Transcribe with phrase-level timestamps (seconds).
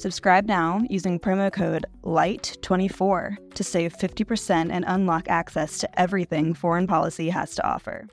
[0.00, 6.86] Subscribe now using promo code LIGHT24 to save 50% and unlock access to everything foreign
[6.86, 8.08] policy has to offer.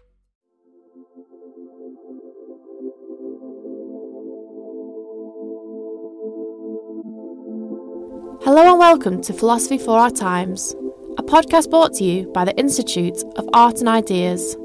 [8.43, 10.75] Hello and welcome to Philosophy for Our Times,
[11.17, 14.57] a podcast brought to you by the Institute of Art and Ideas.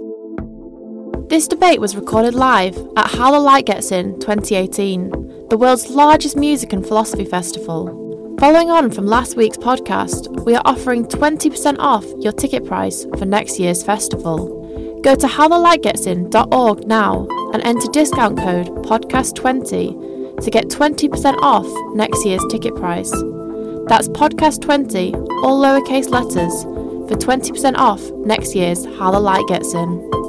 [1.29, 5.22] This debate was recorded live at How the Light Gets In 2018,
[5.53, 8.37] the world's largest music and philosophy festival.
[8.41, 13.27] Following on from last week's podcast, we are offering 20% off your ticket price for
[13.27, 14.99] next year's festival.
[15.03, 22.43] Go to howthelightgetsin.org now and enter discount code podcast20 to get 20% off next year's
[22.51, 23.11] ticket price.
[23.89, 30.22] That's podcast20, all lowercase letters, for 20% off next year's How the Light Gets In.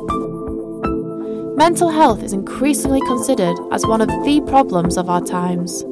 [1.55, 5.83] Mental health is increasingly considered as one of the problems of our times.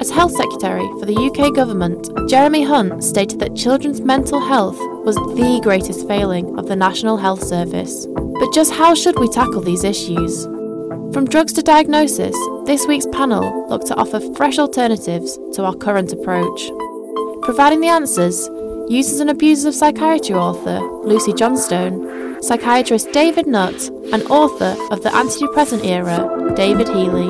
[0.00, 5.16] As Health Secretary for the UK Government, Jeremy Hunt stated that children's mental health was
[5.16, 8.06] the greatest failing of the National Health Service.
[8.06, 10.44] But just how should we tackle these issues?
[11.12, 16.12] From drugs to diagnosis, this week's panel looked to offer fresh alternatives to our current
[16.12, 16.70] approach.
[17.42, 18.48] Providing the answers,
[18.88, 25.08] users and abusers of psychiatry author Lucy Johnstone, psychiatrist David Nutt, and author of the
[25.10, 27.26] antidepressant era, David Healy.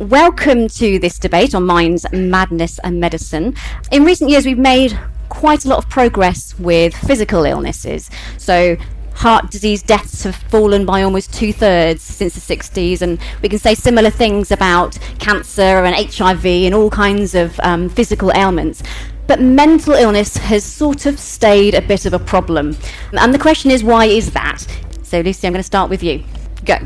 [0.00, 3.54] Welcome to this debate on minds, madness, and medicine.
[3.90, 4.98] In recent years, we've made
[5.28, 8.10] quite a lot of progress with physical illnesses.
[8.38, 8.76] So,
[9.18, 13.58] heart disease deaths have fallen by almost two thirds since the 60s, and we can
[13.58, 18.82] say similar things about cancer and HIV and all kinds of um, physical ailments.
[19.26, 22.76] But mental illness has sort of stayed a bit of a problem.
[23.12, 24.64] And the question is, why is that?
[25.02, 26.22] So, Lucy, I'm going to start with you.
[26.64, 26.78] Go.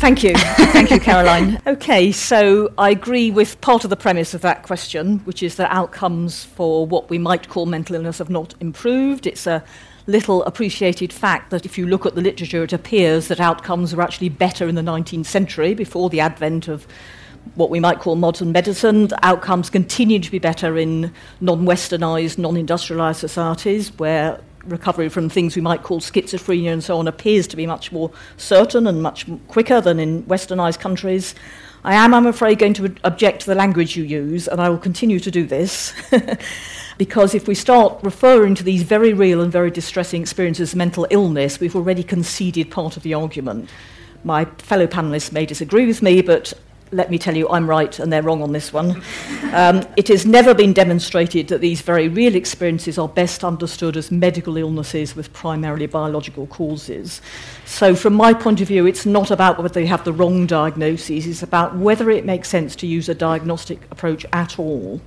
[0.00, 0.34] Thank you.
[0.34, 1.60] Thank you, Caroline.
[1.66, 5.70] Okay, so I agree with part of the premise of that question, which is that
[5.70, 9.26] outcomes for what we might call mental illness have not improved.
[9.26, 9.62] It's a
[10.06, 14.02] little appreciated fact that if you look at the literature, it appears that outcomes were
[14.02, 16.86] actually better in the 19th century before the advent of
[17.54, 19.08] what we might call modern medicine.
[19.08, 25.28] The outcomes continue to be better in non westernized, non industrialized societies where recovery from
[25.28, 29.02] things we might call schizophrenia and so on appears to be much more certain and
[29.02, 31.34] much quicker than in westernized countries.
[31.82, 34.78] I am, I'm afraid, going to object to the language you use, and I will
[34.78, 35.94] continue to do this.
[37.00, 41.06] because if we start referring to these very real and very distressing experiences of mental
[41.08, 43.70] illness, we've already conceded part of the argument.
[44.22, 46.52] My fellow panelists may disagree with me, but
[46.92, 49.02] let me tell you, I'm right and they're wrong on this one.
[49.52, 54.12] Um, it has never been demonstrated that these very real experiences are best understood as
[54.12, 57.20] medical illnesses with primarily biological causes.
[57.64, 61.26] So, from my point of view, it's not about whether they have the wrong diagnoses,
[61.26, 65.00] it's about whether it makes sense to use a diagnostic approach at all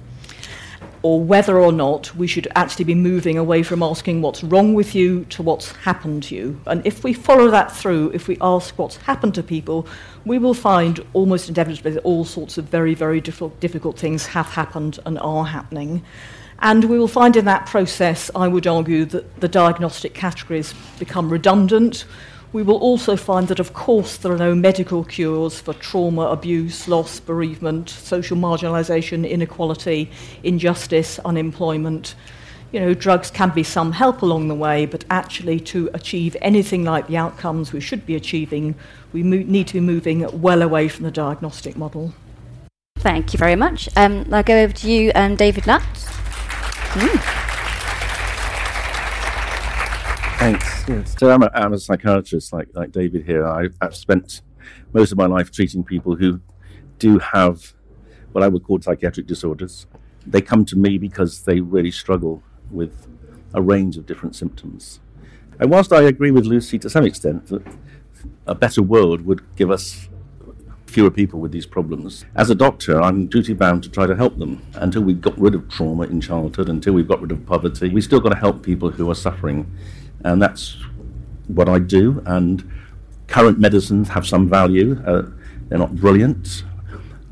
[1.04, 4.96] or whether or not we should actually be moving away from asking what's wrong with
[4.96, 6.60] you to what's happened to you.
[6.66, 9.86] And if we follow that through, if we ask what's happened to people,
[10.26, 14.48] we will find almost inevitably that all sorts of very, very difficult, difficult things have
[14.48, 16.04] happened and are happening.
[16.60, 21.30] And we will find in that process, I would argue, that the diagnostic categories become
[21.30, 22.06] redundant.
[22.54, 26.88] We will also find that, of course, there are no medical cures for trauma, abuse,
[26.88, 30.10] loss, bereavement, social marginalisation, inequality,
[30.44, 32.14] injustice, unemployment.
[32.72, 36.84] You know, drugs can be some help along the way, but actually, to achieve anything
[36.84, 38.76] like the outcomes we should be achieving,
[39.12, 42.14] we mo- need to be moving well away from the diagnostic model.
[42.98, 43.90] Thank you very much.
[43.98, 45.82] Um, I'll go over to you, um, David Nutt.
[45.82, 47.43] Mm.
[50.44, 50.90] Thanks.
[50.90, 51.16] Yes.
[51.18, 53.48] So I'm a, I'm a psychiatrist, like like David here.
[53.48, 54.42] I, I've spent
[54.92, 56.42] most of my life treating people who
[57.00, 57.74] do have
[58.34, 59.88] what I would call psychiatric disorders.
[60.28, 63.08] they come to me because they really struggle with
[63.54, 65.00] a range of different symptoms.
[65.60, 67.66] And whilst I agree with Lucy to some extent that
[68.46, 70.10] a better world would give us
[70.88, 72.26] fewer people with these problems.
[72.36, 74.62] As a doctor, I'm duty bound to try to help them.
[74.76, 78.04] Until we've got rid of trauma in childhood, until we've got rid of poverty, we've
[78.04, 79.72] still got to help people who are suffering.
[80.24, 80.78] And that's
[81.48, 82.22] what I do.
[82.26, 82.70] And
[83.28, 85.02] current medicines have some value.
[85.06, 85.24] Uh,
[85.70, 86.64] they're not brilliant.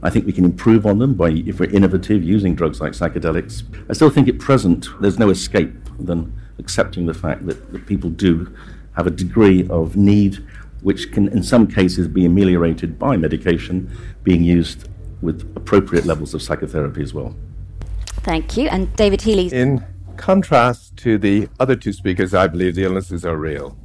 [0.04, 3.64] I think we can improve on them by, if we're innovative, using drugs like psychedelics.
[3.90, 8.10] I still think at present there's no escape than accepting the fact that, that people
[8.10, 8.52] do
[8.96, 10.44] have a degree of need
[10.82, 14.90] which can, in some cases, be ameliorated by medication being used
[15.22, 17.36] with appropriate levels of psychotherapy as well.
[18.24, 18.68] Thank you.
[18.68, 19.48] And David Healy.
[19.54, 19.86] In
[20.18, 23.78] contrast to the other two speakers, I believe the illnesses are real.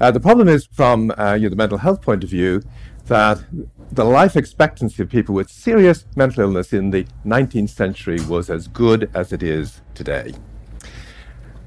[0.00, 2.62] Uh, the problem is, from uh, you know, the mental health point of view,
[3.06, 3.44] that
[3.90, 8.68] the life expectancy of people with serious mental illness in the 19th century was as
[8.68, 10.34] good as it is today.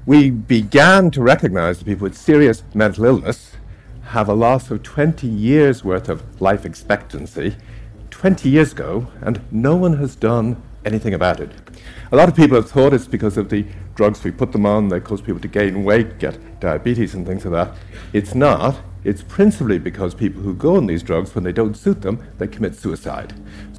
[0.06, 3.52] We began to recognize that people with serious mental illness
[4.06, 7.56] have a loss of 20 years worth of life expectancy
[8.10, 11.50] 20 years ago, and no one has done anything about it.
[12.10, 13.64] A lot of people have thought it's because of the
[13.94, 17.44] drugs we put them on, they cause people to gain weight, get diabetes, and things
[17.44, 17.78] like that.
[18.12, 18.76] It's not.
[19.04, 22.46] It's principally because people who go on these drugs, when they don't suit them, they
[22.46, 23.34] commit suicide.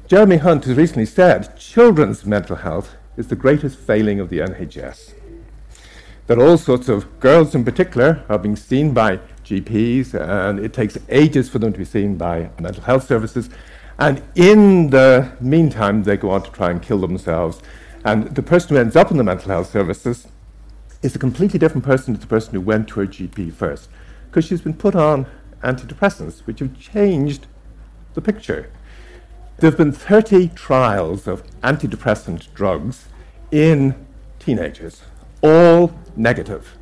[0.06, 5.14] Jeremy Hunt has recently said children's mental health is the greatest failing of the NHS.
[6.26, 10.98] That all sorts of girls, in particular, are being seen by GPs, and it takes
[11.08, 13.50] ages for them to be seen by mental health services.
[13.98, 17.60] And in the meantime, they go on to try and kill themselves.
[18.04, 20.26] And the person who ends up in the mental health services
[21.02, 23.88] is a completely different person to the person who went to her GP first,
[24.26, 25.26] because she's been put on
[25.62, 27.46] antidepressants, which have changed
[28.14, 28.70] the picture.
[29.58, 33.06] There have been 30 trials of antidepressant drugs
[33.50, 33.94] in
[34.38, 35.02] teenagers,
[35.42, 36.76] all negative.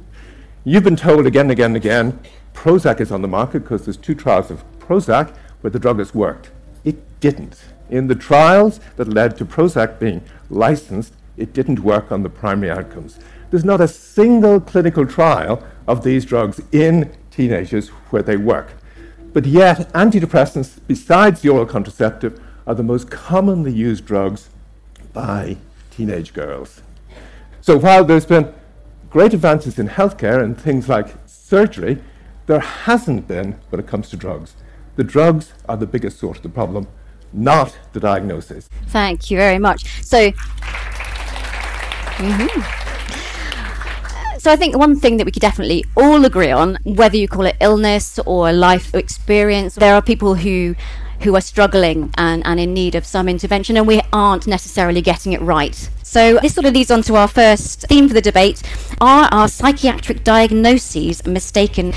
[0.64, 2.20] You've been told again and again and again
[2.54, 6.14] Prozac is on the market because there's two trials of Prozac where the drug has
[6.14, 6.50] worked.
[6.84, 7.62] It didn't.
[7.90, 12.70] In the trials that led to Prozac being licensed, it didn't work on the primary
[12.70, 13.18] outcomes.
[13.50, 18.72] There's not a single clinical trial of these drugs in teenagers where they work.
[19.32, 24.48] But yet, antidepressants, besides the oral contraceptive, are the most commonly used drugs
[25.12, 25.56] by
[25.90, 26.82] teenage girls.
[27.60, 28.52] So while there's been
[29.10, 31.98] great advances in healthcare and things like surgery,
[32.46, 34.54] there hasn't been when it comes to drugs.
[34.96, 36.86] The drugs are the biggest source of the problem,
[37.32, 38.68] not the diagnosis.
[38.88, 40.04] Thank you very much.
[40.04, 40.32] So,
[42.20, 42.60] mm-hmm.
[44.38, 47.46] so I think one thing that we could definitely all agree on, whether you call
[47.46, 50.74] it illness or life experience, there are people who
[51.22, 55.32] who are struggling and, and in need of some intervention, and we aren't necessarily getting
[55.32, 55.88] it right.
[56.02, 58.62] So, this sort of leads on to our first theme for the debate
[59.00, 61.94] Are our psychiatric diagnoses mistaken?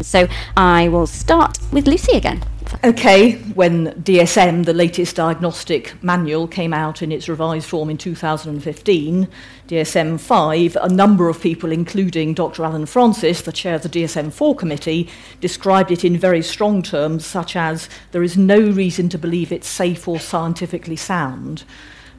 [0.00, 2.42] So I will start with Lucy again.
[2.82, 9.28] Okay, when DSM, the latest diagnostic manual, came out in its revised form in 2015,
[9.68, 12.64] DSM 5, a number of people, including Dr.
[12.64, 15.08] Allen Frances, the chair of the DSM 4 committee,
[15.40, 19.68] described it in very strong terms, such as there is no reason to believe it's
[19.68, 21.62] safe or scientifically sound.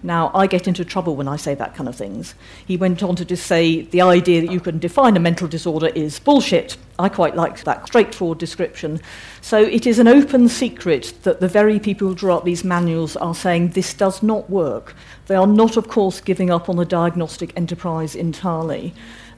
[0.03, 2.35] Now, I get into trouble when I say that kind of things.
[2.65, 5.87] He went on to just say the idea that you can define a mental disorder
[5.87, 6.77] is bullshit.
[6.99, 9.01] I quite like that straightforward description.
[9.41, 13.15] So it is an open secret that the very people who draw up these manuals
[13.17, 14.95] are saying this does not work.
[15.25, 18.93] They are not, of course, giving up on the diagnostic enterprise entirely.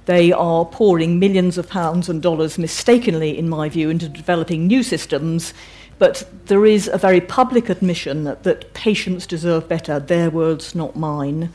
[0.05, 4.81] They are pouring millions of pounds and dollars mistakenly, in my view, into developing new
[4.81, 5.53] systems
[5.99, 10.95] but there is a very public admission that, that patients deserve better, their words, not
[10.95, 11.51] mine.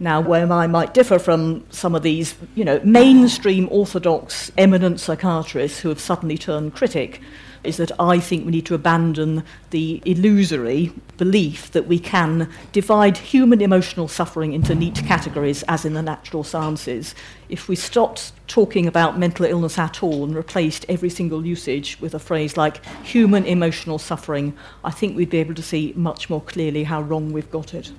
[0.00, 5.78] Now, where I might differ from some of these, you know, mainstream orthodox eminent psychiatrists
[5.80, 7.20] who have suddenly turned critic,
[7.64, 13.18] is that I think we need to abandon the illusory belief that we can divide
[13.18, 17.14] human emotional suffering into neat categories as in the natural sciences.
[17.48, 22.14] If we stopped talking about mental illness at all and replaced every single usage with
[22.14, 24.54] a phrase like human emotional suffering,
[24.84, 27.92] I think we'd be able to see much more clearly how wrong we've got it.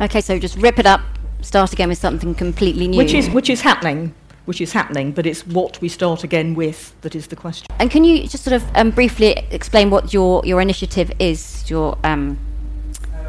[0.00, 1.02] Okay, so just rip it up,
[1.42, 2.96] start again with something completely new.
[2.96, 4.14] Which is, which is happening
[4.44, 7.66] which is happening, but it's what we start again with that is the question.
[7.78, 11.68] And can you just sort of um, briefly explain what your, your initiative is?
[11.70, 12.38] Your um,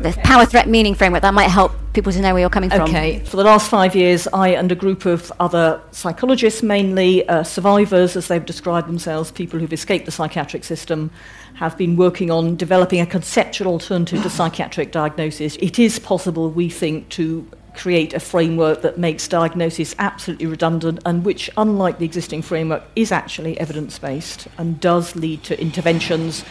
[0.02, 2.82] the power threat meaning framework that might help people to know where you're coming from.
[2.82, 7.44] Okay, for the last five years, I and a group of other psychologists, mainly uh,
[7.44, 11.12] survivors, as they've described themselves, people who've escaped the psychiatric system,
[11.56, 15.56] have been working on developing a conceptual alternative to psychiatric diagnosis.
[15.58, 21.26] It is possible, we think, to create a framework that makes diagnosis absolutely redundant and
[21.26, 26.44] which, unlike the existing framework, is actually evidence based and does lead to interventions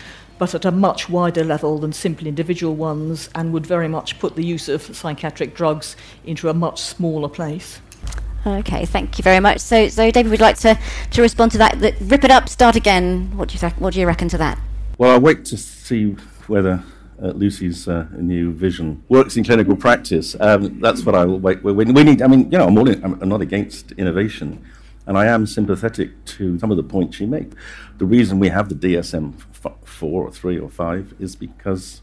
[0.43, 4.35] but at a much wider level than simply individual ones, and would very much put
[4.35, 7.81] the use of psychiatric drugs into a much smaller place.
[8.45, 9.61] Okay, thank you very much.
[9.61, 10.77] So, so David would like to,
[11.13, 11.79] to respond to that.
[11.79, 13.37] that rip it up, start again.
[13.37, 14.59] What do you th- what do you reckon to that?
[14.99, 16.17] Well, I'll wait to see
[16.49, 16.83] whether
[17.23, 20.37] uh, Lucy's uh, new vision works in clinical practice.
[20.41, 21.63] Um, that's what I wait.
[21.63, 22.21] We, we, need.
[22.21, 24.65] I mean, you know, I'm, all in, I'm not against innovation,
[25.07, 27.55] and I am sympathetic to some of the points she made.
[27.99, 32.03] The reason we have the DSM f- four or three or five is because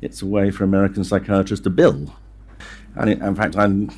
[0.00, 2.14] it's a way for American psychiatrists to bill.
[2.94, 3.90] And it, in fact, I'm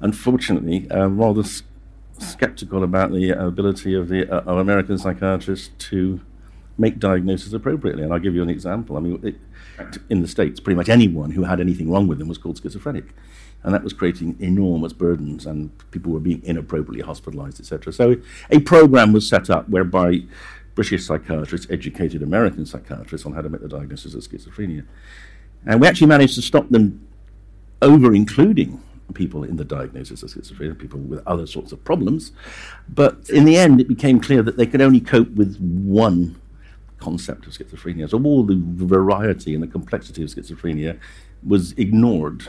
[0.00, 1.62] unfortunately uh, rather s-
[2.18, 6.20] skeptical about the ability of the uh, of American psychiatrists to
[6.78, 8.04] make diagnosis appropriately.
[8.04, 8.96] And I'll give you an example.
[8.96, 9.34] I mean, it,
[10.08, 13.06] in the States, pretty much anyone who had anything wrong with them was called schizophrenic.
[13.62, 17.92] And that was creating enormous burdens, and people were being inappropriately hospitalized, etc.
[17.92, 18.16] So
[18.50, 20.20] a program was set up whereby
[20.76, 24.86] British psychiatrists educated American psychiatrists on how to make the diagnosis of schizophrenia.
[25.66, 27.04] And we actually managed to stop them
[27.82, 28.80] over including
[29.14, 32.32] people in the diagnosis of schizophrenia, people with other sorts of problems.
[32.88, 36.40] But in the end, it became clear that they could only cope with one
[36.98, 38.08] concept of schizophrenia.
[38.10, 40.98] So all the variety and the complexity of schizophrenia
[41.46, 42.48] was ignored.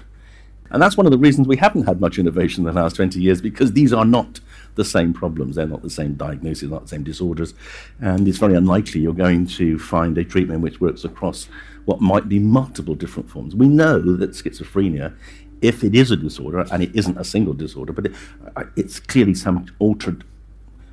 [0.72, 3.20] And that's one of the reasons we haven't had much innovation in the last 20
[3.20, 4.39] years, because these are not
[4.75, 5.56] the same problems.
[5.56, 7.53] They're not the same diagnoses, not the same disorders.
[8.00, 11.50] And it's very unlikely you're going to find a treatment which works across
[11.86, 13.56] what might be multiple different forms.
[13.56, 15.15] We know that schizophrenia,
[15.62, 18.13] if it is a disorder, and it isn't a single disorder, but it,
[18.56, 20.24] uh, it's clearly some altered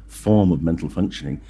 [0.07, 1.41] form of mental functioning,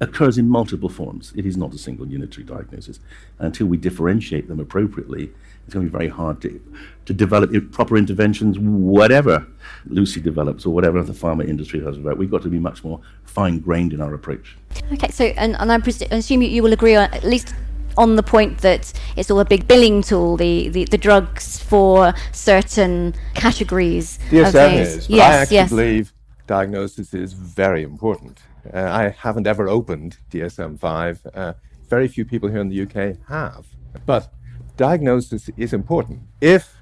[0.00, 1.32] occurs in multiple forms.
[1.36, 3.00] It is not a single unitary diagnosis.
[3.38, 5.32] And until we differentiate them appropriately,
[5.64, 6.60] it's going to be very hard to,
[7.06, 9.46] to develop proper interventions, whatever
[9.86, 12.16] Lucy develops or whatever the pharma industry has about.
[12.16, 14.56] We've got to be much more fine grained in our approach.
[14.92, 17.54] Okay, so, and, and I pres- assume you will agree on at least
[17.98, 22.14] on the point that it's all a big billing tool, the, the, the drugs for
[22.32, 24.18] certain categories.
[24.30, 25.68] DSM is, but yes, I actually yes.
[25.68, 26.12] believe
[26.46, 28.38] diagnosis is very important.
[28.72, 31.26] Uh, I haven't ever opened DSM 5.
[31.34, 31.52] Uh,
[31.88, 33.66] very few people here in the UK have.
[34.06, 34.32] But
[34.76, 36.20] diagnosis is important.
[36.40, 36.76] If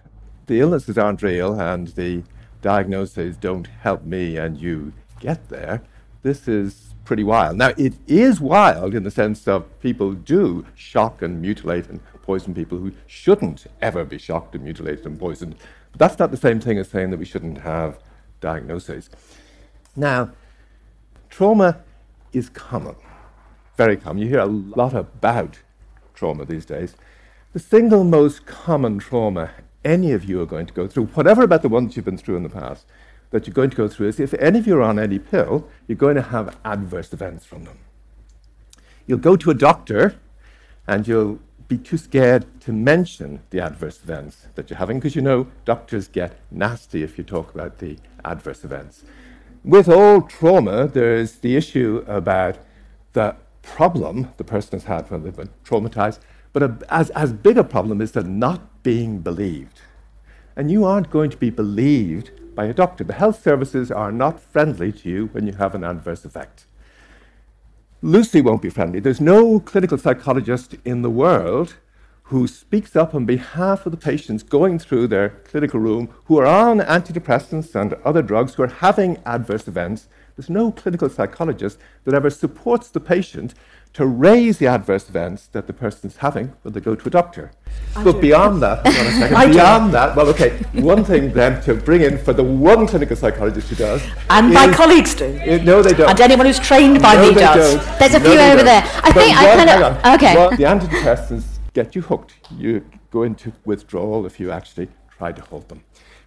[0.47, 2.23] the illnesses aren't real and the
[2.63, 5.83] diagnoses don't help me and you get there,
[6.23, 7.57] this is pretty wild.
[7.57, 12.53] Now, it is wild in the sense of people do shock and mutilate and poison
[12.53, 15.55] people who shouldn't ever be shocked and mutilated and poisoned.
[15.93, 18.01] But that's not the same thing as saying that we shouldn't have
[18.41, 19.09] diagnoses.
[19.95, 20.33] Now,
[21.37, 21.85] Trauma
[22.33, 22.97] is common,
[23.77, 24.23] very common.
[24.23, 25.59] You hear a lot about
[26.15, 26.97] trauma these days.
[27.53, 29.51] The single most common trauma
[29.85, 32.39] any of you are going to go through, whatever about the ones you've been through
[32.39, 32.87] in the past,
[33.33, 35.69] that you're going to go through is if any of you are on any pill,
[35.87, 37.81] you're going to have adverse events from them.
[39.07, 40.19] You'll go to a doctor
[40.89, 45.21] and you'll be too scared to mention the adverse events that you're having because you
[45.21, 49.05] know doctors get nasty if you talk about the adverse events
[49.67, 52.57] with all trauma, there's the issue about
[53.15, 56.21] the problem the person has had when they've been traumatized,
[56.53, 59.81] but a, as, as big a problem is the not being believed.
[60.55, 63.03] And you aren't going to be believed by a doctor.
[63.03, 66.67] The health services are not friendly to you when you have an adverse effect.
[68.01, 69.01] Lucy won't be friendly.
[69.01, 71.75] There's no clinical psychologist in the world
[72.29, 76.47] who speaks up on behalf of the patients going through their clinical room who are
[76.47, 80.09] on antidepressants and other drugs who are having adverse events.
[80.37, 83.55] There's no clinical psychologist that ever supports the patient
[83.93, 87.53] to raise the adverse events that the person's having when they go to a doctor.
[87.95, 88.21] I but do.
[88.21, 88.83] beyond that,
[89.53, 93.69] beyond that, well, okay, one thing then to bring in for the one clinical psychologist
[93.69, 94.03] who does.
[94.29, 95.27] And my colleagues do.
[95.27, 96.11] It, no, they don't.
[96.11, 97.77] And anyone who's trained by no, me does.
[97.77, 97.99] Don't.
[98.01, 98.65] There's a no, few over don't.
[98.67, 98.83] there.
[98.85, 100.15] I but think I kind of.
[100.15, 100.35] Okay.
[100.35, 102.33] Well, the antidepressants get you hooked.
[102.51, 105.83] You go into withdrawal if you actually try to hold them.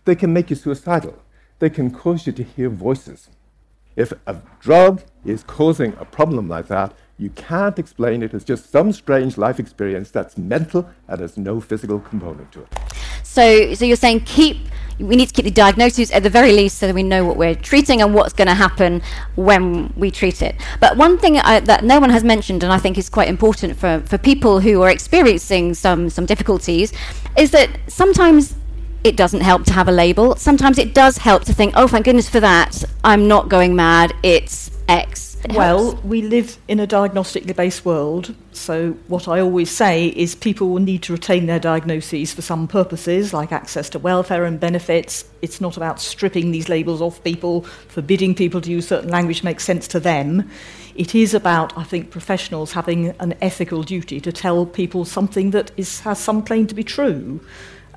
[0.06, 1.16] They can make you suicidal.
[1.58, 3.30] They can cause you to hear voices.
[3.96, 8.72] If a drug is causing a problem like that, you can't explain it as just
[8.72, 12.70] some strange life experience that's mental and has no physical component to it.
[13.24, 14.58] So, so you're saying keep
[15.00, 17.38] we need to keep the diagnoses at the very least so that we know what
[17.38, 19.02] we're treating and what's going to happen
[19.36, 20.56] when we treat it.
[20.80, 23.78] But one thing I, that no one has mentioned, and I think is quite important
[23.78, 26.92] for, for people who are experiencing some, some difficulties,
[27.38, 28.56] is that sometimes
[29.04, 30.36] it doesn't help to have a label.
[30.36, 32.84] Sometimes it does help to think, oh, thank goodness for that.
[33.04, 34.14] I'm not going mad.
[34.24, 35.38] It's X.
[35.52, 40.70] Well, we live in a diagnostically based world, so what I always say is people
[40.70, 45.26] will need to retain their diagnoses for some purposes, like access to welfare and benefits.
[45.44, 49.64] It's not about stripping these labels off people, forbidding people to use certain language makes
[49.64, 50.50] sense to them.
[50.96, 55.72] It is about, I think, professionals having an ethical duty to tell people something that
[55.78, 57.40] is, has some claim to be true.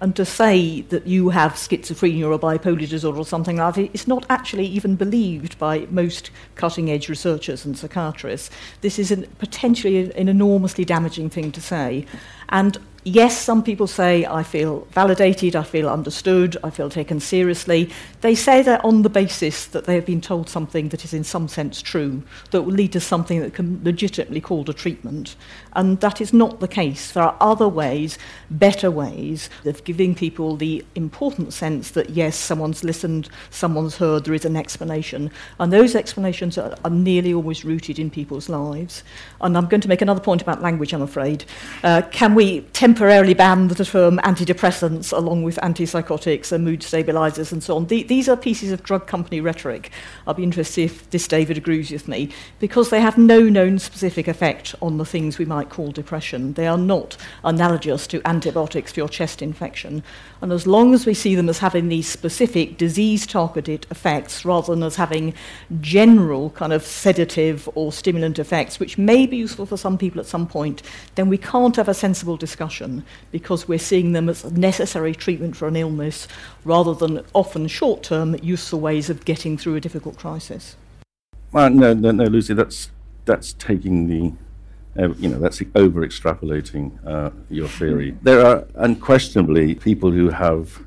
[0.02, 4.08] And to say that you have schizophrenia or bipolar disorder or something like that is
[4.08, 8.50] not actually even believed by most cutting edge researchers and psychiatrists.
[8.80, 12.04] This is an, potentially an enormously damaging thing to say.
[12.48, 17.90] And yes, some people say, I feel validated, I feel understood, I feel taken seriously.
[18.20, 21.24] They say that on the basis that they have been told something that is in
[21.24, 25.34] some sense true, that will lead to something that can legitimately called a treatment.
[25.74, 27.12] And that is not the case.
[27.12, 28.18] There are other ways,
[28.50, 34.34] better ways, of giving people the important sense that yes, someone's listened, someone's heard, there
[34.34, 35.30] is an explanation.
[35.58, 39.02] And those explanations are, are nearly always rooted in people's lives.
[39.40, 41.44] And I'm going to make another point about language, I'm afraid.
[41.82, 42.60] Uh, can we
[42.92, 47.86] temporarily ban the term antidepressants along with antipsychotics and mood stabilizers and so on?
[47.86, 49.90] The, these are pieces of drug company rhetoric.
[50.26, 52.28] I'll be interested if this David agrees with me,
[52.60, 56.52] because they have no known specific effect on the things we might call depression.
[56.52, 60.02] They are not analogous to antibiotics for your chest infection.
[60.42, 64.74] And as long as we see them as having these specific disease targeted effects rather
[64.74, 65.32] than as having
[65.80, 70.26] general kind of sedative or stimulant effects, which may be useful for some people at
[70.26, 70.82] some point,
[71.14, 72.81] then we can't have a sensible discussion
[73.30, 76.28] because we're seeing them as a necessary treatment for an illness
[76.64, 80.76] rather than often short term useful ways of getting through a difficult crisis.
[81.52, 82.90] Well, no, no, no, Lucy, that's
[83.24, 84.32] that's taking the,
[85.02, 88.16] uh, you know, that's over extrapolating uh, your theory.
[88.22, 90.82] There are unquestionably people who have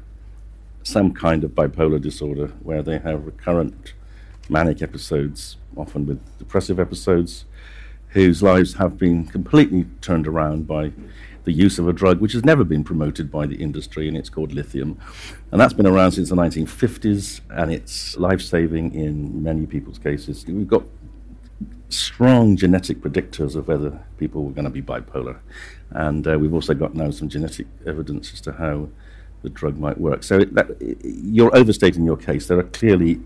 [0.83, 3.93] some kind of bipolar disorder where they have recurrent
[4.49, 7.45] manic episodes, often with depressive episodes,
[8.09, 10.91] whose lives have been completely turned around by
[11.45, 14.29] the use of a drug which has never been promoted by the industry, and it's
[14.29, 14.99] called lithium.
[15.51, 20.45] And that's been around since the 1950s, and it's life saving in many people's cases.
[20.45, 20.83] We've got
[21.89, 25.39] strong genetic predictors of whether people were going to be bipolar.
[25.91, 28.89] And uh, we've also got now some genetic evidence as to how
[29.45, 30.23] the drug might work.
[30.23, 30.67] So it, that,
[31.03, 32.47] you're overstating your case.
[32.47, 33.21] There are clearly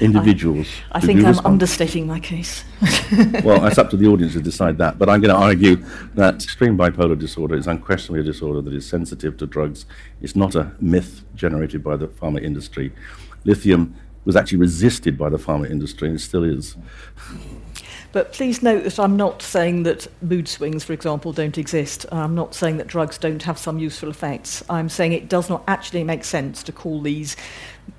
[0.00, 0.66] individuals.
[0.90, 1.46] I, I think I'm respond.
[1.46, 2.64] understating my case.
[3.44, 4.98] well, it's up to the audience to decide that.
[4.98, 5.76] But I'm going to argue
[6.14, 9.84] that extreme bipolar disorder is unquestionably a disorder that is sensitive to drugs.
[10.22, 12.92] It's not a myth generated by the pharma industry.
[13.44, 13.94] Lithium
[14.24, 16.76] was actually resisted by the pharma industry, and it still is.
[18.12, 22.06] But please note that I'm not saying that mood swings, for example, don't exist.
[22.10, 24.64] I'm not saying that drugs don't have some useful effects.
[24.68, 27.36] I'm saying it does not actually make sense to call these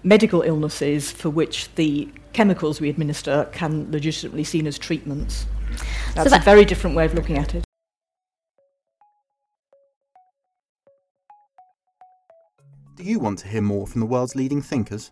[0.04, 5.46] medical illnesses for which the chemicals we administer can legitimately seen as treatments.
[6.14, 7.64] That's that- a very different way of looking at it.
[12.98, 15.12] Do you want to hear more from the world's leading thinkers?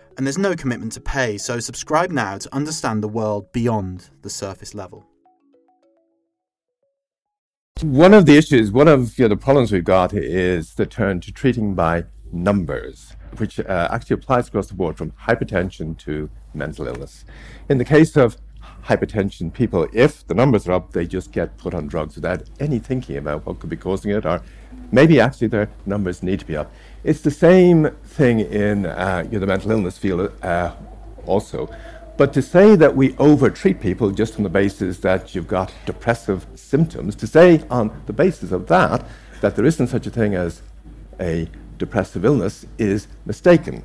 [0.17, 4.29] and there's no commitment to pay, so subscribe now to understand the world beyond the
[4.29, 5.05] surface level.
[7.81, 11.19] One of the issues, one of you know, the problems we've got is the turn
[11.21, 16.87] to treating by numbers, which uh, actually applies across the board from hypertension to mental
[16.87, 17.25] illness.
[17.69, 18.37] In the case of
[18.85, 22.79] hypertension, people, if the numbers are up, they just get put on drugs without any
[22.79, 24.41] thinking about what could be causing it, or
[24.91, 26.71] maybe actually their numbers need to be up.
[27.03, 30.73] It's the same thing in uh, the mental illness field uh,
[31.25, 31.67] also.
[32.15, 36.45] But to say that we overtreat people just on the basis that you've got depressive
[36.53, 39.03] symptoms, to say on the basis of that
[39.41, 40.61] that there isn't such a thing as
[41.19, 43.83] a depressive illness is mistaken.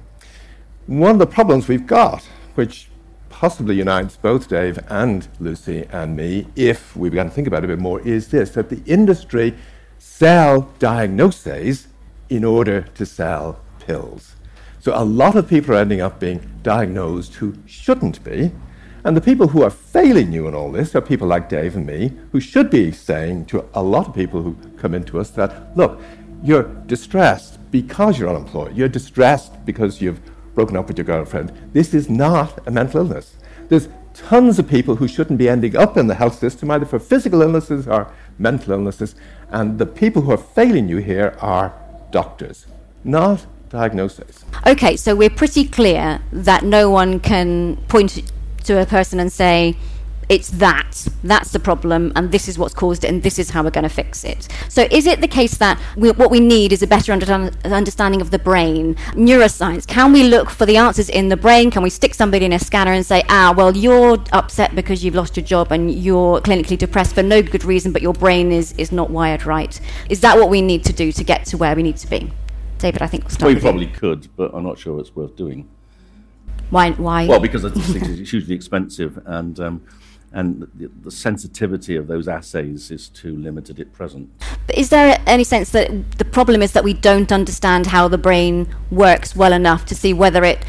[0.87, 2.22] One of the problems we've got,
[2.55, 2.90] which
[3.31, 7.64] possibly unites both Dave and Lucy and me, if we began to think about it
[7.64, 9.55] a bit more, is this that the industry
[9.98, 11.88] sell diagnoses
[12.28, 14.36] in order to sell pills.
[14.80, 18.52] So a lot of people are ending up being diagnosed who shouldn't be.
[19.04, 21.86] And the people who are failing you in all this are people like Dave and
[21.86, 25.76] me, who should be saying to a lot of people who come into us that,
[25.76, 26.00] look,
[26.42, 28.76] you're distressed because you're unemployed.
[28.76, 30.20] You're distressed because you've
[30.54, 31.52] broken up with your girlfriend.
[31.72, 33.36] This is not a mental illness.
[33.68, 36.98] There's tons of people who shouldn't be ending up in the health system, either for
[36.98, 39.14] physical illnesses or mental illnesses.
[39.50, 41.74] And the people who are failing you here are
[42.10, 42.66] doctors,
[43.04, 44.44] not diagnosis.
[44.66, 48.22] Okay, so we're pretty clear that no one can point
[48.64, 49.76] to a person and say,
[50.28, 53.62] it's that that's the problem and this is what's caused it and this is how
[53.62, 54.48] we're going to fix it.
[54.68, 58.20] So is it the case that we, what we need is a better under- understanding
[58.20, 58.94] of the brain?
[59.12, 61.70] Neuroscience can we look for the answers in the brain?
[61.70, 65.14] Can we stick somebody in a scanner and say ah well you're upset because you've
[65.14, 68.72] lost your job and you're clinically depressed for no good reason but your brain is
[68.72, 69.80] is not wired right?
[70.10, 72.32] Is that what we need to do to get to where we need to be?
[72.78, 73.92] David i think we'll we probably you.
[73.92, 75.68] could but i'm not sure it's worth doing.
[76.70, 77.26] Why why?
[77.26, 79.82] Well because it's hugely expensive and um,
[80.32, 84.30] and the, the, sensitivity of those assays is too limited at present.
[84.66, 88.18] But is there any sense that the problem is that we don't understand how the
[88.18, 90.64] brain works well enough to see whether it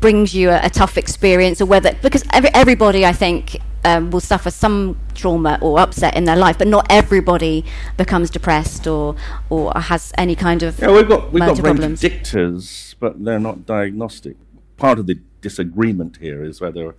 [0.00, 4.20] brings you a, a tough experience or whether because every, everybody I think um, will
[4.20, 7.64] suffer some trauma or upset in their life, but not everybody
[7.96, 9.16] becomes depressed or
[9.48, 10.90] or has any kind of yeah.
[10.90, 12.02] We've got we've got brain problems.
[12.02, 14.36] predictors, but they're not diagnostic.
[14.76, 16.94] Part of the disagreement here is whether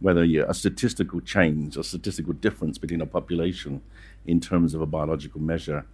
[0.00, 3.80] whether a statistical change, a statistical difference between a population
[4.26, 5.86] in terms of a biological measure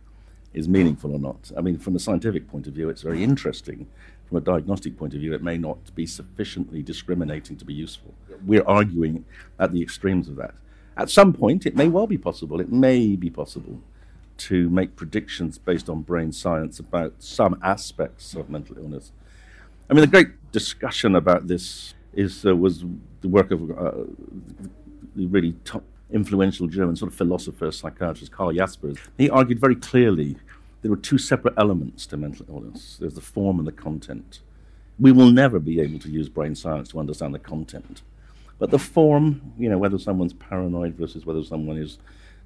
[0.55, 1.51] is meaningful or not.
[1.57, 3.87] I mean, from a scientific point of view, it's very interesting.
[4.29, 8.15] From a diagnostic point of view, it may not be sufficiently discriminating to be useful.
[8.45, 9.25] We're arguing
[9.59, 10.55] at the extremes of that.
[10.97, 13.81] At some point, it may well be possible, it may be possible
[14.39, 19.13] to make predictions based on brain science about some aspects of mental illness.
[19.89, 22.85] I mean, the great discussion about this is uh, was
[23.21, 23.93] the work of uh,
[25.17, 28.99] the really top influential German sort of philosopher, psychiatrist Karl Jaspers.
[29.17, 30.37] He argued very clearly
[30.83, 32.97] there were two separate elements to mental illness.
[33.01, 34.41] There's the form and the content.
[34.99, 38.03] We will never be able to use brain science to understand the content.
[38.59, 41.99] But the form, you know, whether someone's paranoid versus whether someone has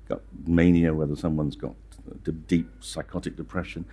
[0.09, 1.75] got mania, whether someone's got
[2.47, 3.85] deep psychotic depression,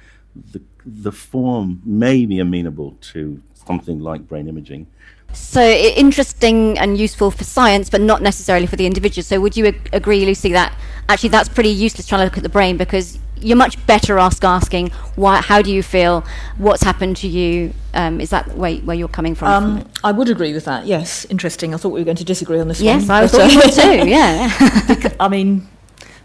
[0.52, 4.88] the, the form may be amenable to something like brain imaging.
[5.34, 9.24] So interesting and useful for science, but not necessarily for the individual.
[9.24, 10.78] So would you ag- agree, Lucy, that
[11.10, 14.44] actually that's pretty useless trying to look at the brain because you're much better ask
[14.44, 16.24] asking why, how do you feel,
[16.58, 17.74] what's happened to you.
[17.94, 19.50] Um, is that where, where you're coming from?
[19.50, 20.86] Um, I would agree with that.
[20.86, 21.74] Yes, interesting.
[21.74, 23.22] I thought we were going to disagree on this yes, one.
[23.22, 24.10] Yes, I thought you would too.
[24.10, 25.16] Yeah.
[25.20, 25.68] I mean,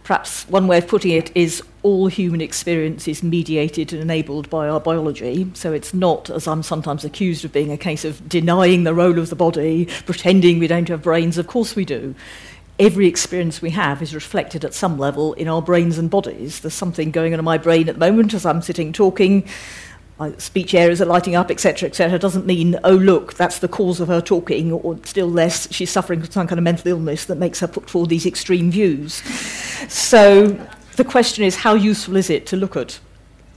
[0.04, 4.68] perhaps one way of putting it is all human experience is mediated and enabled by
[4.68, 5.50] our biology.
[5.54, 9.18] So it's not, as I'm sometimes accused of being, a case of denying the role
[9.18, 11.38] of the body, pretending we don't have brains.
[11.38, 12.14] Of course we do.
[12.78, 16.60] Every experience we have is reflected at some level in our brains and bodies.
[16.60, 19.48] There's something going on in my brain at the moment as I'm sitting talking
[20.18, 24.00] my speech areas are lighting up, etc., etc., doesn't mean, oh, look, that's the cause
[24.00, 27.36] of her talking, or still less, she's suffering from some kind of mental illness that
[27.36, 29.14] makes her put forward these extreme views.
[29.88, 30.58] So
[30.98, 32.98] the question is, how useful is it to look at,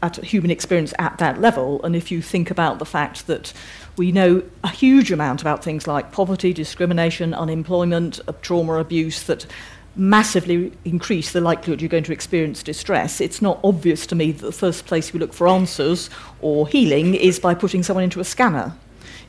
[0.04, 1.84] at human experience at that level?
[1.84, 3.52] And if you think about the fact that
[3.98, 9.48] we know a huge amount about things like poverty, discrimination, unemployment, uh, trauma, abuse, that
[9.96, 14.46] massively increase the likelihood you're going to experience distress, it's not obvious to me that
[14.46, 18.24] the first place we look for answers or healing is by putting someone into a
[18.24, 18.74] scanner.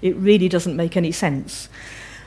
[0.03, 1.71] It really doesn't make any sense.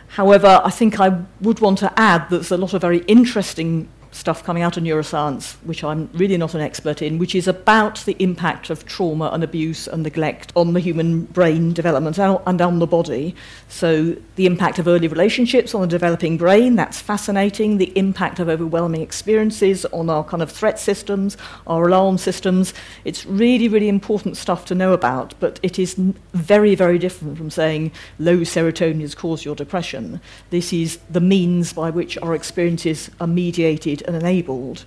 [0.10, 3.88] However, I think I would want to add that there's a lot of very interesting
[4.16, 8.00] stuff coming out of neuroscience, which I'm really not an expert in, which is about
[8.06, 12.80] the impact of trauma and abuse and neglect on the human brain development and on
[12.80, 13.36] the body.
[13.68, 17.78] So, the impact of early relationships on the developing brain, that's fascinating.
[17.78, 21.36] The impact of overwhelming experiences on our kind of threat systems,
[21.68, 22.74] our alarm systems.
[23.04, 25.96] It's really, really important stuff to know about, but it is
[26.34, 30.22] very, very different from saying low serotonin has caused your depression.
[30.52, 34.86] This is the means by which our experiences are mediated and enabled,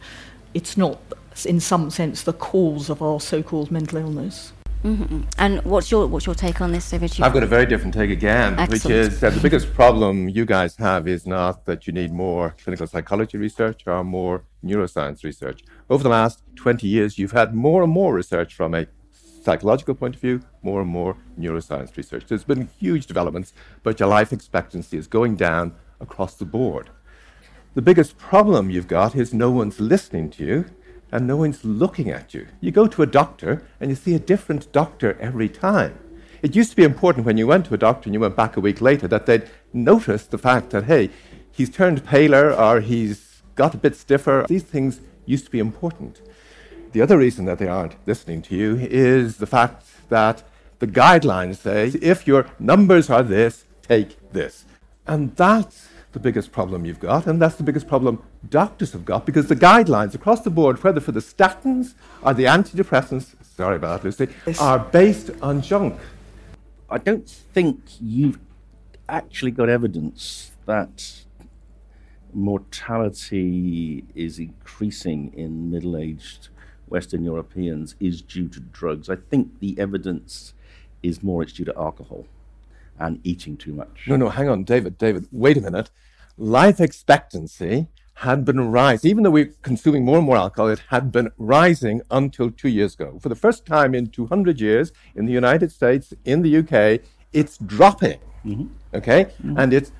[0.54, 1.00] it's not,
[1.44, 4.52] in some sense, the cause of our so-called mental illness.
[4.84, 5.22] Mm-hmm.
[5.38, 7.20] And what's your what's your take on this, David?
[7.20, 8.84] I've got a very different take again, Excellent.
[8.84, 12.54] which is that the biggest problem you guys have is not that you need more
[12.62, 15.64] clinical psychology research or more neuroscience research.
[15.90, 18.86] Over the last 20 years, you've had more and more research from a
[19.42, 22.26] psychological point of view, more and more neuroscience research.
[22.28, 23.52] There's been huge developments,
[23.82, 26.90] but your life expectancy is going down across the board.
[27.78, 30.64] The biggest problem you've got is no one's listening to you
[31.12, 32.48] and no one's looking at you.
[32.60, 35.96] You go to a doctor and you see a different doctor every time.
[36.42, 38.56] it used to be important when you went to a doctor and you went back
[38.56, 41.10] a week later that they'd notice the fact that, hey,
[41.52, 44.44] he's turned paler or he's got a bit stiffer.
[44.48, 46.20] These things used to be important.
[46.90, 50.42] The other reason that they aren't listening to you is the fact that
[50.80, 54.64] the guidelines say if your numbers are this, take this.
[55.06, 59.26] And that's the biggest problem you've got, and that's the biggest problem doctors have got
[59.26, 64.02] because the guidelines across the board, whether for the statins or the antidepressants, sorry about
[64.02, 64.60] that, Lucy, yes.
[64.60, 65.98] are based on junk.
[66.88, 68.38] I don't think you've
[69.08, 71.24] actually got evidence that
[72.32, 76.48] mortality is increasing in middle aged
[76.86, 79.10] Western Europeans is due to drugs.
[79.10, 80.54] I think the evidence
[81.02, 82.26] is more it's due to alcohol
[82.98, 84.04] and eating too much.
[84.06, 85.90] No, no, hang on, David, David, wait a minute.
[86.36, 91.12] Life expectancy had been rising, even though we're consuming more and more alcohol, it had
[91.12, 93.16] been rising until two years ago.
[93.20, 97.00] For the first time in 200 years in the United States, in the UK,
[97.32, 98.18] it's dropping.
[98.44, 98.66] Mm-hmm.
[98.94, 99.26] Okay?
[99.26, 99.58] Mm-hmm.
[99.58, 99.92] And it's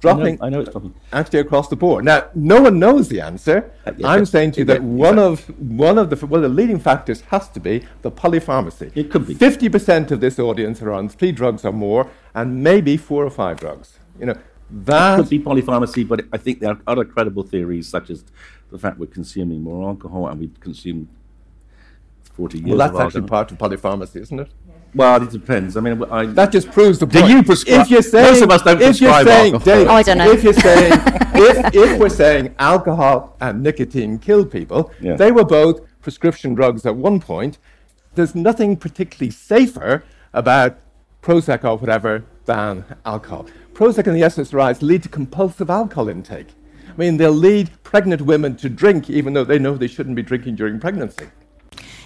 [0.00, 0.34] dropping.
[0.34, 0.94] I know, I know, it's dropping.
[1.12, 2.04] Actually, across the board.
[2.04, 3.70] Now, no one knows the answer.
[3.86, 6.78] Uh, yeah, I'm saying to you that one of one of the of the leading
[6.78, 8.90] factors has to be the polypharmacy.
[8.94, 9.34] It could be.
[9.34, 13.30] Fifty percent of this audience are on three drugs or more, and maybe four or
[13.30, 13.98] five drugs.
[14.18, 14.38] You know.
[14.72, 18.24] That it could be polypharmacy, but I think there are other credible theories, such as
[18.70, 21.08] the fact we're consuming more alcohol and we've consumed
[22.34, 22.68] 40 years.
[22.68, 24.48] Well, that's actually part of polypharmacy, isn't it?
[24.94, 25.76] Well, it depends.
[25.76, 27.26] I mean, I, that just proves the point.
[27.26, 27.82] Do you prescribe?
[27.82, 29.76] If you're saying, most of us don't if prescribe you're saying, alcohol.
[29.76, 30.30] Dave, oh, I don't know.
[30.30, 30.92] If you're saying,
[31.34, 35.16] if, if we're saying alcohol and nicotine kill people, yeah.
[35.16, 37.58] they were both prescription drugs at one point.
[38.14, 40.78] There's nothing particularly safer about
[41.22, 43.46] Prozac or whatever than alcohol.
[43.72, 46.48] Prozac and the SSRIs lead to compulsive alcohol intake.
[46.88, 50.22] I mean, they'll lead pregnant women to drink even though they know they shouldn't be
[50.22, 51.28] drinking during pregnancy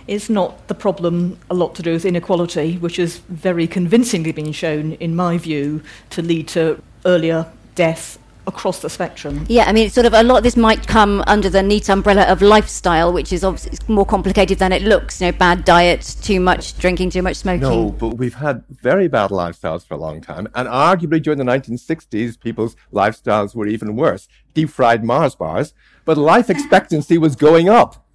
[0.06, 4.52] is not the problem a lot to do with inequality, which has very convincingly been
[4.52, 9.46] shown, in my view, to lead to earlier death across the spectrum.
[9.48, 12.24] Yeah, I mean, sort of a lot of this might come under the neat umbrella
[12.24, 15.20] of lifestyle, which is obviously more complicated than it looks.
[15.20, 17.62] You know, bad diet, too much drinking, too much smoking.
[17.62, 21.44] No, but we've had very bad lifestyles for a long time, and arguably during the
[21.44, 24.28] 1960s, people's lifestyles were even worse.
[24.52, 25.72] Deep fried Mars bars,
[26.04, 28.06] but life expectancy was going up.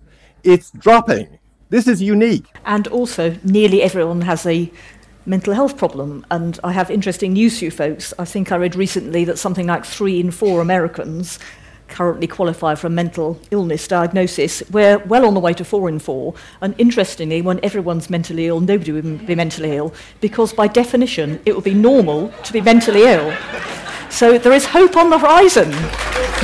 [0.43, 1.39] It's dropping.
[1.69, 2.45] This is unique.
[2.65, 4.71] And also, nearly everyone has a
[5.27, 6.25] mental health problem.
[6.31, 8.11] And I have interesting news for you folks.
[8.17, 11.37] I think I read recently that something like three in four Americans
[11.87, 14.63] currently qualify for a mental illness diagnosis.
[14.71, 16.33] We're well on the way to four in four.
[16.61, 21.55] And interestingly, when everyone's mentally ill, nobody will be mentally ill, because by definition, it
[21.55, 23.35] would be normal to be mentally ill.
[24.09, 25.71] So there is hope on the horizon.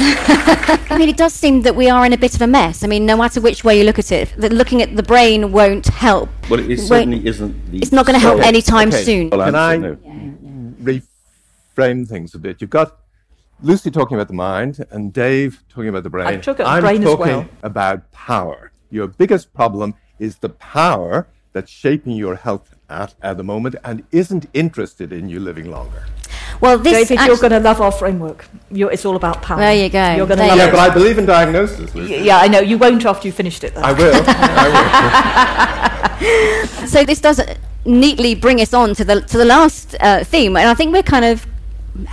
[0.90, 2.84] I mean, it does seem that we are in a bit of a mess.
[2.84, 5.52] I mean, no matter which way you look at it, that looking at the brain
[5.52, 6.30] won't help.
[6.50, 7.56] Well, it certainly isn't.
[7.74, 9.04] it's not going to help anytime okay.
[9.04, 9.30] soon.
[9.30, 9.96] Well, Can I no.
[11.76, 12.62] reframe things a bit?
[12.62, 12.98] You've got
[13.62, 16.28] Lucy talking about the mind and Dave talking about the brain.
[16.28, 17.50] I took I'm brain talking well.
[17.64, 18.72] about power.
[18.92, 24.04] Your biggest problem is the power that's shaping your health at, at the moment and
[24.12, 26.06] isn't interested in you living longer.
[26.62, 28.48] Well, this David, you're going to love our framework.
[28.72, 29.58] You're, it's all about power.
[29.60, 30.16] There you go.
[30.16, 30.72] You're going to love yeah, it.
[30.72, 31.94] but I believe in diagnosis.
[31.96, 32.60] yeah, I know.
[32.60, 33.82] You won't after you've finished it, though.
[33.82, 34.14] I will.
[34.26, 34.68] I
[36.20, 36.88] will.
[36.88, 37.42] so this does
[37.86, 41.04] neatly bring us on to the to the last uh, theme, and I think we're
[41.04, 41.46] kind of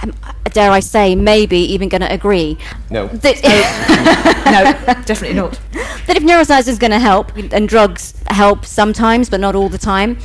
[0.03, 0.13] um,
[0.53, 2.59] dare I say, maybe even going to agree.
[2.91, 3.09] No.
[3.09, 3.43] That
[4.47, 5.59] no, definitely not.
[6.07, 9.79] That if neuroscience is going to help, and drugs help sometimes, but not all the
[9.79, 10.19] time,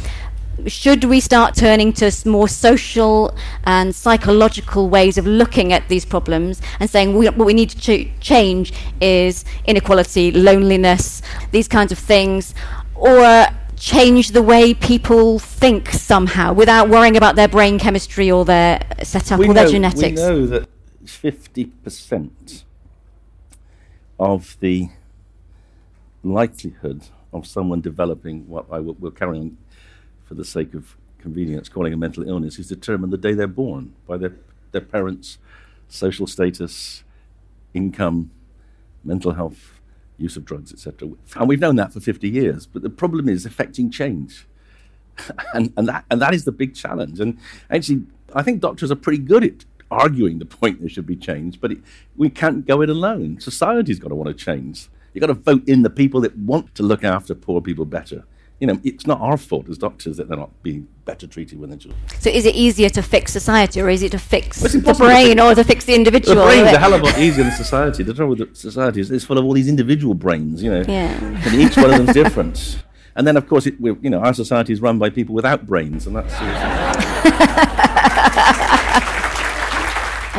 [0.66, 6.62] should we start turning to more social and psychological ways of looking at these problems
[6.80, 12.00] and saying we, what we need to ch- change is inequality, loneliness, these kinds of
[12.00, 12.56] things,
[12.96, 18.82] or change the way people think somehow without worrying about their brain chemistry or their
[19.04, 20.20] setup we or know, their genetics?
[20.20, 20.68] We know that
[21.06, 22.64] 50%
[24.20, 24.90] of the
[26.24, 29.58] likelihood of someone developing what I will, will carry on
[30.28, 33.94] for the sake of convenience, calling a mental illness is determined the day they're born
[34.06, 34.34] by their,
[34.72, 35.38] their parents'
[35.88, 37.04] social status,
[37.74, 38.32] income,
[39.04, 39.80] mental health,
[40.18, 41.10] use of drugs, etc.
[41.36, 42.66] And we've known that for 50 years.
[42.66, 44.48] But the problem is affecting change.
[45.54, 47.20] and, and, that, and that is the big challenge.
[47.20, 47.38] And
[47.70, 51.62] actually, I think doctors are pretty good at arguing the point there should be change,
[51.62, 51.78] but it,
[52.18, 53.40] we can't go it alone.
[53.40, 54.90] Society's got to want to change.
[55.14, 58.26] You've got to vote in the people that want to look after poor people better
[58.60, 61.70] you know, it's not our fault as doctors that they're not being better treated when
[61.70, 62.02] they're children.
[62.20, 65.40] So is it easier to fix society or is it to fix well, the brain
[65.40, 66.36] or to fix the individual?
[66.36, 68.04] The brain's a hell of a lot easier than society.
[68.04, 70.84] The trouble with society is it's full of all these individual brains, you know.
[70.88, 71.14] Yeah.
[71.46, 72.84] And each one of them's different.
[73.16, 76.06] And then, of course, it, you know, our society is run by people without brains,
[76.06, 76.34] and that's.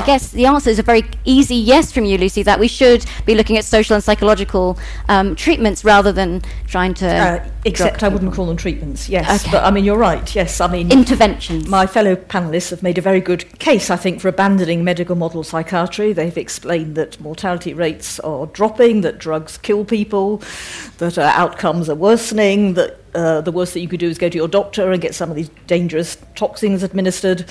[0.08, 3.04] I guess the answer is a very easy yes from you, Lucy, that we should
[3.26, 4.78] be looking at social and psychological
[5.10, 7.06] um, treatments rather than trying to.
[7.06, 9.42] Uh, except I wouldn't call them treatments, yes.
[9.42, 9.52] Okay.
[9.52, 10.62] But I mean, you're right, yes.
[10.62, 11.68] I mean, interventions.
[11.68, 15.44] My fellow panelists have made a very good case, I think, for abandoning medical model
[15.44, 16.14] psychiatry.
[16.14, 20.40] They've explained that mortality rates are dropping, that drugs kill people,
[20.96, 24.28] that uh, outcomes are worsening, that uh, the worst that you could do is go
[24.28, 27.44] to your doctor and get some of these dangerous toxins administered.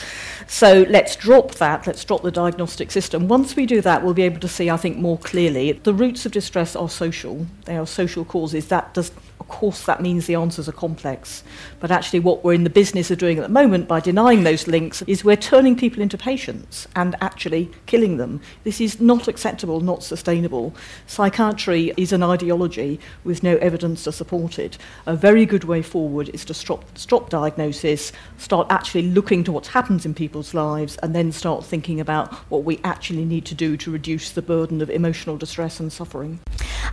[0.47, 3.27] So let's drop that, let's drop the diagnostic system.
[3.27, 5.73] Once we do that, we'll be able to see, I think, more clearly.
[5.73, 8.67] The roots of distress are social, they are social causes.
[8.67, 9.12] That does
[9.47, 11.41] of course, that means the answers are complex.
[11.79, 14.67] But actually, what we're in the business of doing at the moment by denying those
[14.67, 18.41] links is we're turning people into patients and actually killing them.
[18.65, 20.75] This is not acceptable, not sustainable.
[21.05, 24.77] Psychiatry is an ideology with no evidence to support it.
[25.05, 29.67] A very good way forward is to stop, stop diagnosis, start actually looking to what
[29.67, 33.77] happens in people's lives, and then start thinking about what we actually need to do
[33.77, 36.41] to reduce the burden of emotional distress and suffering.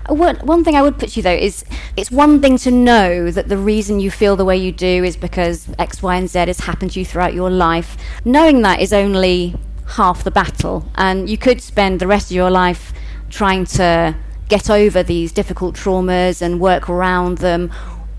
[0.09, 1.65] One, one thing I would put to you, though, is
[1.97, 5.17] it's one thing to know that the reason you feel the way you do is
[5.17, 7.97] because X, Y, and Z has happened to you throughout your life.
[8.23, 9.55] Knowing that is only
[9.97, 12.93] half the battle, and you could spend the rest of your life
[13.31, 14.15] trying to
[14.49, 17.73] get over these difficult traumas and work around them,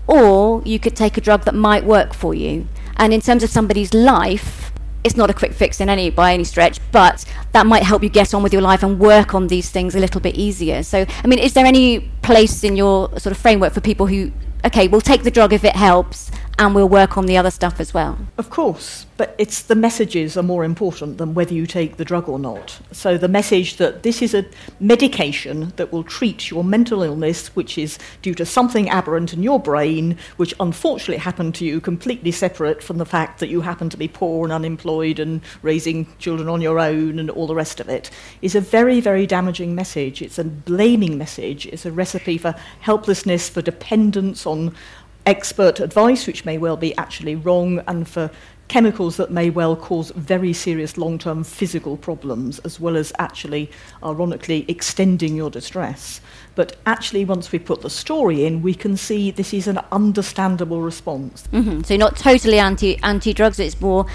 [0.08, 2.66] or you could take a drug that might work for you.
[2.96, 4.65] And in terms of somebody's life,
[5.06, 8.08] it's not a quick fix in any by any stretch, but that might help you
[8.08, 10.82] get on with your life and work on these things a little bit easier.
[10.82, 14.32] So, I mean, is there any place in your sort of framework for people who,
[14.64, 17.80] okay, we'll take the drug if it helps, and we'll work on the other stuff
[17.80, 18.18] as well.
[18.38, 22.28] Of course, but it's the messages are more important than whether you take the drug
[22.28, 22.80] or not.
[22.92, 24.46] So the message that this is a
[24.80, 29.60] medication that will treat your mental illness, which is due to something aberrant in your
[29.60, 33.96] brain, which unfortunately happened to you completely separate from the fact that you happen to
[33.98, 37.88] be poor and unemployed and raising children on your own and all the rest of
[37.88, 40.22] it, is a very, very damaging message.
[40.22, 41.66] It's a blaming message.
[41.66, 44.74] It's a recipe for helplessness, for dependence on
[45.26, 48.30] expert advice, which may well be actually wrong, and for
[48.68, 53.70] chemicals that may well cause very serious long term physical problems, as well as actually,
[54.02, 56.20] ironically, extending your distress.
[56.54, 60.80] But actually, once we put the story in, we can see this is an understandable
[60.80, 61.44] response.
[61.52, 61.82] Mm-hmm.
[61.82, 64.06] So, not totally anti anti drugs, it's more.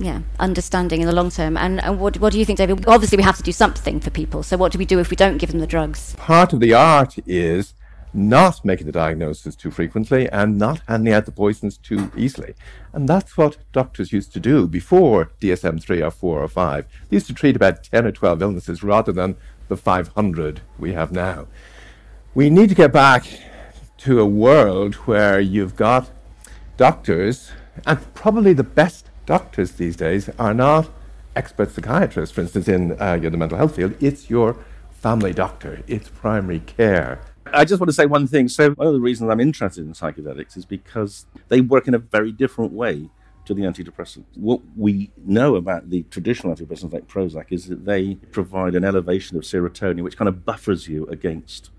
[0.00, 1.56] Yeah, understanding in the long term.
[1.56, 2.84] And, and what, what do you think, David?
[2.88, 4.42] Obviously, we have to do something for people.
[4.42, 6.16] So, what do we do if we don't give them the drugs?
[6.16, 7.74] Part of the art is
[8.14, 12.54] not making the diagnosis too frequently and not handing out the poisons too easily.
[12.92, 16.86] And that's what doctors used to do before DSM 3 or 4 or 5.
[17.08, 19.36] They used to treat about 10 or 12 illnesses rather than
[19.68, 21.46] the 500 we have now.
[22.34, 23.26] We need to get back
[23.98, 26.10] to a world where you've got
[26.76, 27.52] doctors,
[27.86, 30.90] and probably the best doctors these days are not
[31.34, 33.94] expert psychiatrists, for instance, in uh, the mental health field.
[34.00, 34.56] It's your
[34.90, 37.20] family doctor, it's primary care.
[37.54, 38.48] I just want to say one thing.
[38.48, 41.98] So, one of the reasons I'm interested in psychedelics is because they work in a
[41.98, 43.10] very different way
[43.44, 44.24] to the antidepressants.
[44.34, 49.36] What we know about the traditional antidepressants like Prozac is that they provide an elevation
[49.36, 51.70] of serotonin which kind of buffers you against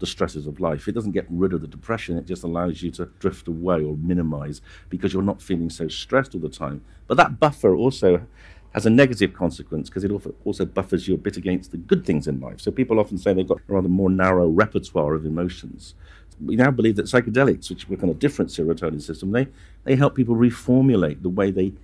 [0.00, 0.88] the stresses of life.
[0.88, 3.96] It doesn't get rid of the depression, it just allows you to drift away or
[3.96, 6.84] minimize because you're not feeling so stressed all the time.
[7.06, 8.26] But that buffer also
[8.72, 10.10] has a negative consequence because it
[10.44, 12.60] also buffers you a bit against the good things in life.
[12.60, 15.94] So people often say they've got a rather more narrow repertoire of emotions.
[16.42, 19.48] We now believe that psychedelics, which work on a different serotonin system, they,
[19.84, 21.74] they help people reformulate the way they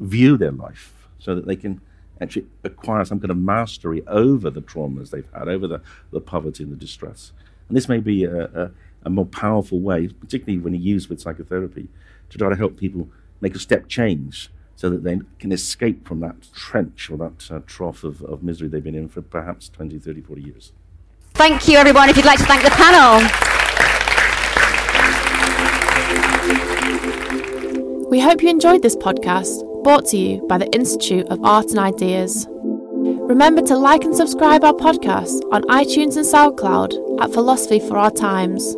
[0.00, 1.80] view their life so that they can
[2.20, 6.64] actually acquire some kind of mastery over the traumas they've had, over the, the poverty
[6.64, 7.32] and the distress.
[7.68, 8.70] And this may be a, a,
[9.04, 11.88] a more powerful way, particularly when used with psychotherapy,
[12.30, 13.08] to try to help people
[13.40, 17.60] make a step change so that they can escape from that trench or that uh,
[17.66, 20.72] trough of, of misery they've been in for perhaps 20, 30, 40 years.
[21.34, 22.08] Thank you, everyone.
[22.08, 23.20] If you'd like to thank the panel.
[28.08, 31.78] We hope you enjoyed this podcast, brought to you by the Institute of Art and
[31.78, 32.46] Ideas.
[32.48, 38.10] Remember to like and subscribe our podcast on iTunes and SoundCloud at Philosophy for Our
[38.10, 38.74] Times.